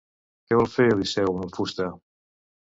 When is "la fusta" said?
1.47-1.93